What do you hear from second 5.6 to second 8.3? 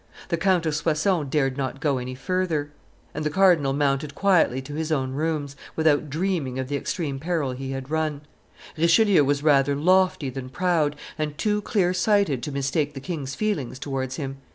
without dreaming of the extreme peril he had run.